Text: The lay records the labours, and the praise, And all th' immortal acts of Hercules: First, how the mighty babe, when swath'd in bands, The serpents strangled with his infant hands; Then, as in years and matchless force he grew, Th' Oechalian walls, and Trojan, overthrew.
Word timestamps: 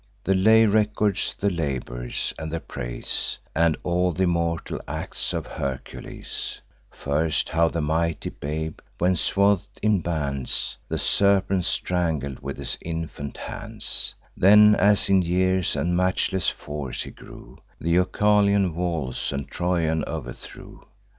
The 0.23 0.33
lay 0.33 0.65
records 0.65 1.35
the 1.39 1.51
labours, 1.51 2.33
and 2.39 2.51
the 2.51 2.59
praise, 2.59 3.37
And 3.53 3.77
all 3.83 4.15
th' 4.15 4.21
immortal 4.21 4.81
acts 4.87 5.31
of 5.31 5.45
Hercules: 5.45 6.59
First, 6.89 7.49
how 7.49 7.67
the 7.67 7.81
mighty 7.81 8.31
babe, 8.31 8.79
when 8.97 9.15
swath'd 9.15 9.79
in 9.83 9.99
bands, 10.01 10.75
The 10.89 10.97
serpents 10.97 11.67
strangled 11.67 12.39
with 12.39 12.57
his 12.57 12.79
infant 12.81 13.37
hands; 13.37 14.15
Then, 14.35 14.73
as 14.73 15.07
in 15.07 15.21
years 15.21 15.75
and 15.75 15.95
matchless 15.95 16.49
force 16.49 17.03
he 17.03 17.11
grew, 17.11 17.59
Th' 17.79 17.93
Oechalian 17.95 18.73
walls, 18.73 19.31
and 19.31 19.47
Trojan, 19.47 20.03
overthrew. 20.07 20.83